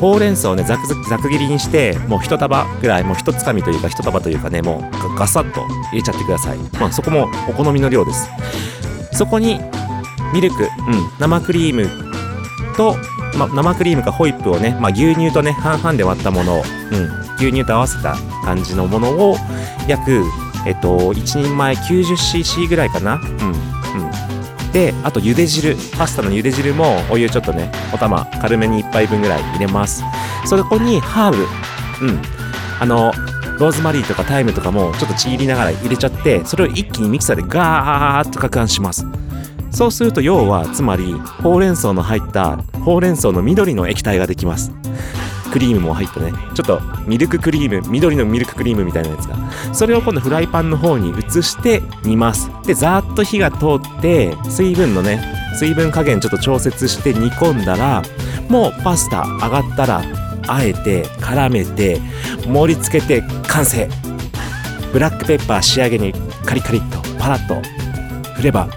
[0.00, 5.60] ほうれん草をねざくざくざく切りにしてもう一束ぐらいもう一つかみというか一束というかねもうガガサッと
[5.90, 6.58] 入れちゃってください。
[6.80, 8.28] まあそこもお好みの量です。
[9.12, 9.58] そこに
[10.32, 10.68] ミルク、うん、
[11.18, 11.88] 生クリーム
[12.76, 12.96] と、
[13.36, 16.62] ま、生クリームかホイップをね、まあ、牛乳とね半々で割ったものを、
[16.92, 19.36] うん、牛乳と合わせた感じのものを
[19.88, 20.22] 約
[20.66, 23.16] えっと1人前 90cc ぐらいかな。
[23.16, 24.72] うんうん。
[24.72, 30.02] であと茹で汁パスタの茹で汁もお湯ちょっとねお玉軽めに1杯分ぐらい入れます。
[30.46, 32.22] そこにハーブうん。
[32.80, 33.12] あの
[33.58, 39.06] ローズマリーとかタイムとかもちょっとちぎりながら入れちゃってそれを一気にミキサーでガーッと攪拌します。
[39.70, 44.72] そうすると要はつまりほうれん草の入ったほうれん草の緑の液体ができます。
[45.52, 46.32] クリームも入ったね。
[46.54, 49.36] ちょっとミルククリーム緑のミルククリームみたいなやつが。
[49.72, 52.50] それを今度フライパンの方に移して煮ます。
[52.66, 55.22] でざーっと火が通って水分のね
[55.56, 58.02] 水分加減ちょっと調節して煮込んだら
[58.48, 60.02] もうパスタ上がったら
[60.48, 62.00] あえて絡めて
[62.46, 63.88] 盛り付けて完成。
[64.92, 66.12] ブラックペッパー仕上げに
[66.44, 67.62] カリカリっとパラッと
[68.34, 68.68] 振れば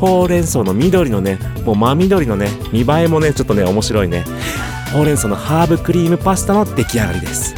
[0.00, 4.24] ほうれん草の緑のねもう真緑のね見栄えもねちょっとね面白いね。
[4.92, 7.56] ほうれん草のハーブクリームパスタの出来上がりです。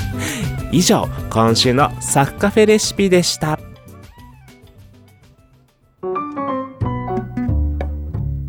[0.72, 3.60] 以上今週のサッカフェレシピでした。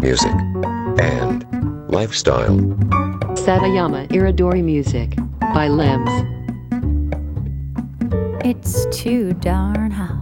[0.02, 2.52] ミュージッライフスタイル
[8.42, 10.16] It's too darn hot.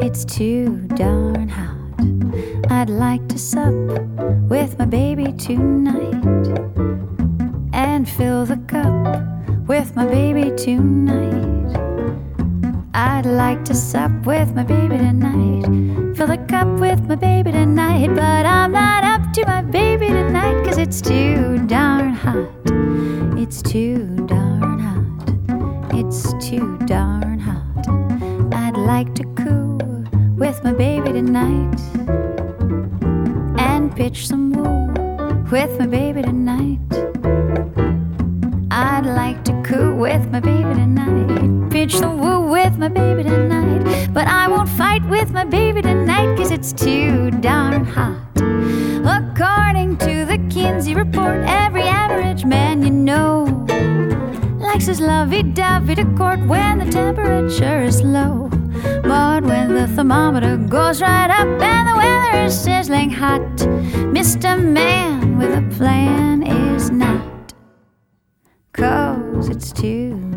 [0.00, 1.76] It's too darn hot.
[2.76, 3.72] I'd like to sup
[4.50, 6.46] with my baby tonight
[7.72, 8.92] and fill the cup
[9.66, 11.74] with my baby tonight.
[12.92, 15.64] I'd like to sup with my baby tonight.
[16.18, 18.08] Fill the cup with my baby tonight.
[18.08, 22.50] But I'm not up to my baby tonight, cause it's too darn hot.
[23.38, 25.94] It's too darn hot.
[25.94, 27.88] It's too darn hot.
[28.52, 29.78] I'd like to coo
[30.36, 32.25] with my baby tonight
[33.96, 34.92] pitch some woo
[35.50, 36.78] with my baby tonight.
[38.70, 41.70] I'd like to coo with my baby tonight.
[41.70, 44.12] Pitch some woo with my baby tonight.
[44.12, 48.20] But I won't fight with my baby tonight, cause it's too darn hot.
[48.36, 53.44] According to the Kinsey report, every average man you know
[54.58, 58.50] likes his lovey-dovey to court when the temperature is low.
[59.16, 63.40] When the thermometer goes right up and the weather is sizzling hot,
[64.12, 64.62] Mr.
[64.62, 67.54] Man with a plan is not.
[68.74, 70.35] Cause it's too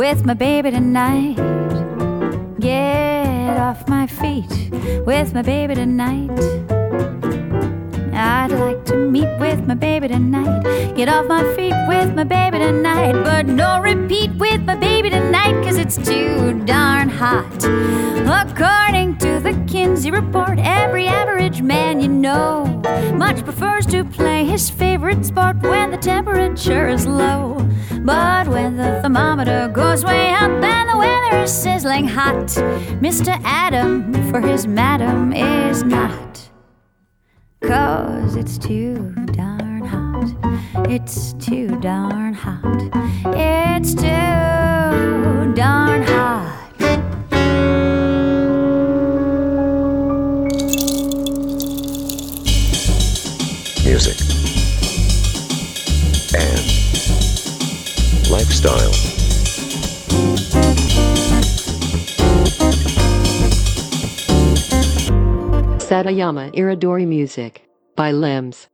[0.00, 1.36] with my baby tonight.
[2.58, 4.50] Get off my feet
[5.04, 6.30] with my baby tonight.
[8.14, 10.94] I'd like to meet with my baby tonight.
[10.96, 13.12] Get off my feet with my baby tonight.
[13.12, 17.62] But no repeat with my baby tonight, cause it's too darn hot.
[18.40, 22.64] According to the Kinsey report, every average man you know
[23.16, 27.58] much prefers to play his favorite sport when the temperature is low.
[28.02, 28.39] But
[29.44, 32.46] thermometer goes way up and the weather is sizzling hot,
[33.00, 33.40] Mr.
[33.44, 36.29] Adam for his madam is not.
[66.79, 68.69] Satayama Iridori Music by Limbs.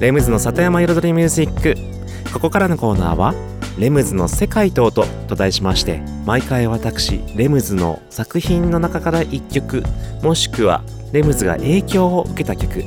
[0.00, 1.98] レムズの里山彩りミュージック
[2.33, 3.33] ここからのコーナーは
[3.77, 9.83] レムズの世界と音と題しまして毎回私レムズの作品の中から1曲
[10.21, 12.83] もしくはレムズが影響を受けた曲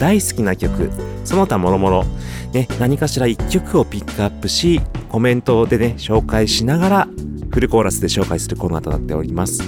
[0.00, 0.90] 大好きな曲
[1.24, 2.04] その他もろもろ
[2.78, 7.08] 何かしら1曲をピックアップしコメントでね紹介しながら
[7.50, 9.62] フルコーラスで紹介するコーナーとなっております。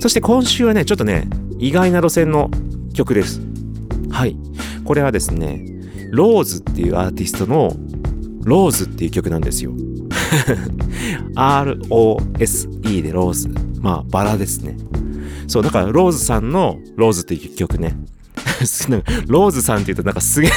[0.00, 1.28] そして今週はねちょっとね
[1.58, 2.50] 意外な路線の
[2.94, 3.40] 曲です。
[4.10, 4.36] はい。
[4.84, 5.64] これはですね
[6.10, 7.76] ローズっていうアーティストの
[8.46, 9.72] ローズっていう曲なんですよ。
[11.34, 13.48] R-O-S-E でローズ。
[13.80, 14.76] まあ、バラですね。
[15.48, 17.96] そう、だからローズさんのローズっていう曲ね。
[19.26, 20.50] ローズさんって言うとなんかすげえ、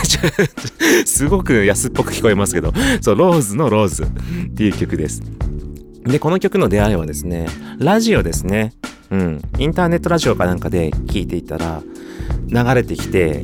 [1.06, 2.72] すごく安っぽく聞こえますけど、
[3.02, 4.08] そう、ローズのローズっ
[4.56, 5.24] ていう曲です。
[6.06, 7.48] で、この曲の出会いはですね、
[7.80, 8.74] ラジオですね。
[9.10, 9.42] うん。
[9.58, 11.82] インターネットラジオかなんかで聞いていたら、
[12.48, 13.44] 流れてきて、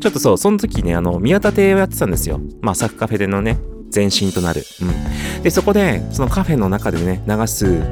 [0.00, 2.40] ちょっとそう、その時ね、あの、宮田亭をやってたんですよ。
[2.60, 3.58] まあ、サクカフェでのね、
[3.94, 4.62] 前身となる。
[4.82, 5.42] うん。
[5.42, 7.82] で、そこで、そのカフェの中でね、流す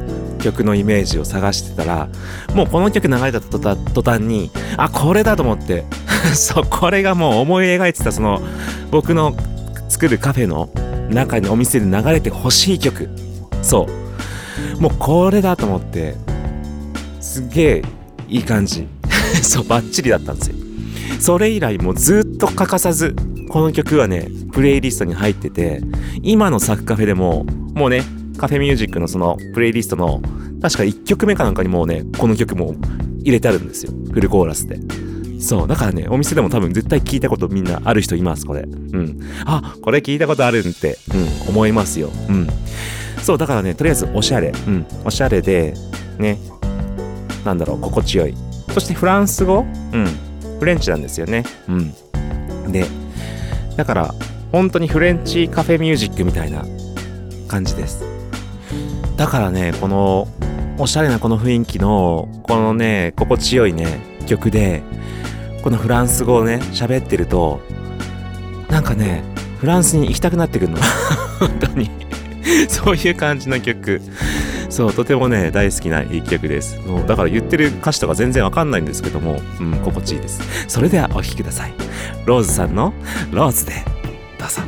[0.41, 2.09] 曲のイメージを探してたら、
[2.55, 5.85] もうこの曲流れた途端途端に、あ、これだと思って、
[6.35, 8.41] そう、これがもう思い描いてた、その、
[8.91, 9.35] 僕の
[9.89, 10.69] 作るカフェの
[11.11, 13.09] 中にお店で流れてほしい曲。
[13.63, 13.87] そ
[14.79, 14.81] う。
[14.81, 16.15] もうこれだと思って、
[17.21, 17.83] すげえ
[18.29, 18.87] いい感じ。
[19.43, 20.56] そう、バッチリだったんですよ。
[21.21, 23.17] それ以来もうずっと欠かさず
[23.49, 25.81] この曲はねプレイリストに入ってて
[26.23, 27.45] 今のサクカフェでも
[27.75, 28.03] もうね
[28.39, 30.21] カフェミュージックのそのプレイリストの
[30.63, 32.75] 確か1曲目かなんかにもうねこの曲も
[33.21, 33.93] 入れてあるんですよ。
[34.13, 34.79] フルコーラスで。
[35.41, 38.63] そうだからねお店でも多分絶対聞いたことみんなある人いますこれ。
[38.63, 39.21] うん。
[39.45, 42.11] あこれ聞いたことあるんってうん思いますよ。
[42.29, 42.49] うん。
[43.23, 44.53] そうだからねとりあえずおしゃれ。
[44.67, 44.87] うん。
[45.05, 45.75] おしゃれで
[46.19, 46.39] ね
[47.45, 48.35] なんだろう心地よい。
[48.73, 49.61] そしてフランス語？
[49.93, 50.07] うん。
[50.59, 51.45] フレンチなんですよね。
[51.69, 52.73] うん。
[52.73, 52.87] で
[53.77, 54.15] だから
[54.53, 56.65] 本当にフレンチカフェミュージックみたいな
[57.49, 58.05] 感じです。
[59.17, 60.29] だからねこの
[60.79, 64.83] おしゃれなこの雰囲気のこのね心地よいね曲で
[65.63, 67.61] このフランス語をね喋ってると
[68.69, 69.23] なんかね
[69.59, 70.79] フランスに行きたくなってくるの。
[71.41, 71.91] 本当に。
[72.69, 74.01] そういう感じの曲。
[74.69, 76.79] そうとてもね大好きな一曲です。
[76.81, 80.41] もうだから言ってる歌詞とか全然わかんないんですけどもうん心地いいです。
[80.69, 81.75] それではお聴きください。
[82.25, 82.93] ローズさんの
[83.31, 83.73] 「ローズ」で
[84.39, 84.63] どうぞ。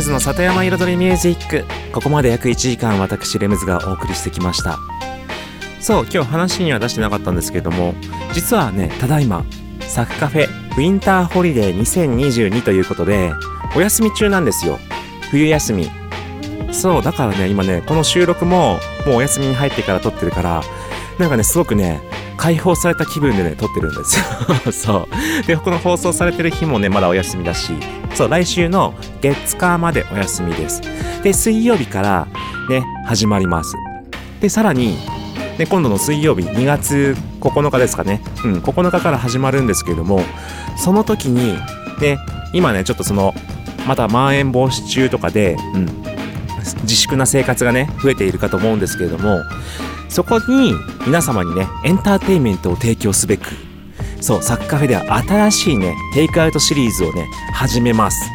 [0.00, 1.66] ムズの里山彩りミュージック。
[1.92, 4.78] ここまで約1時間私レムズがお送りしてきました。
[5.78, 7.94] そう今日話には出してなかったんですけれども
[8.32, 9.44] 実はねただいま
[9.80, 13.32] サクカフェウィンターホリデー2022ということで
[13.76, 14.78] お休み中なんですよ。
[15.30, 15.90] 冬休み。
[16.72, 20.62] そうだからね今ねこの収録ももうお休みに入ってから撮ってるから
[21.18, 22.00] なんかねすごくね
[22.38, 24.24] 解放された気分でね撮ってるんですよ。
[24.72, 25.08] そ
[25.42, 25.46] う。
[25.46, 27.74] でこの放送されてる日もねまだお休みだし
[28.20, 28.92] そう来週の
[29.22, 30.82] 月火までお休みです。
[31.22, 32.28] で水曜日から
[32.68, 33.74] ね始まります。
[34.42, 34.98] でさらに
[35.56, 40.20] で今度の水曜日2月9日ですかね、うん、9日から始まるんですけれども
[40.76, 41.54] その時に
[42.02, 42.18] ね
[42.52, 43.32] 今ねちょっとその
[43.88, 45.86] またまん延防止中とかで、うん、
[46.82, 49.38] 自粛な生活がね増えているかと思うんですけれども
[50.10, 50.74] そこに
[51.06, 53.69] 皆様にねエンターテインメントを提供すべく
[54.20, 58.30] そうサッカフェでは新しいねテイクアウトシリーズをね始めます。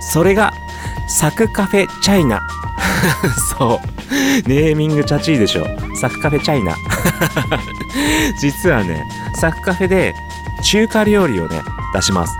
[0.00, 0.52] それが
[1.08, 2.40] サクカフェチャイナ。
[3.58, 4.48] そう。
[4.48, 5.66] ネーミングチャチーでしょ。
[6.00, 6.76] サクカフェチャイナ。
[8.40, 9.04] 実はね
[9.34, 10.14] サクカフェで
[10.62, 11.60] 中華料理をね
[11.94, 12.36] 出します。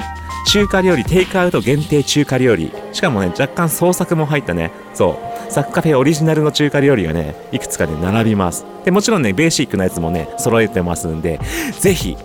[0.47, 2.73] 中華料理テイクアウト限定中華料理。
[2.93, 4.71] しかもね若干創作も入ったね。
[4.95, 5.53] そう。
[5.53, 8.65] サクカフェオリジナルの中華料理がねいくつかね並びます。
[8.85, 11.41] でもちろんねベーシックなやつもね揃えてますんで
[11.81, 12.17] ぜひ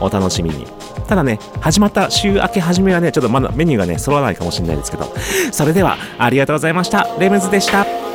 [0.00, 0.66] お楽しみに。
[1.06, 5.12] ただね始まった週明け始めはねちょっとまだメニューがね揃わないかもしれないですけど。
[5.52, 7.08] それではありがとうございました。
[7.18, 8.13] レムズでした。